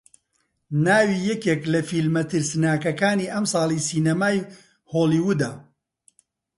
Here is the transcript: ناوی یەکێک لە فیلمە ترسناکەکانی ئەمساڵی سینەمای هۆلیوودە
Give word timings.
ناوی 0.85 1.17
یەکێک 1.29 1.61
لە 1.73 1.81
فیلمە 1.89 2.23
ترسناکەکانی 2.31 3.31
ئەمساڵی 3.33 3.85
سینەمای 3.87 4.37
هۆلیوودە 4.91 5.51